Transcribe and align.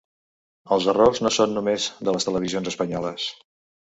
Els 0.75 0.87
errors 0.93 1.21
no 1.25 1.31
són 1.35 1.53
només 1.57 1.85
de 2.09 2.17
les 2.17 2.27
televisions 2.31 2.71
espanyoles. 2.73 3.29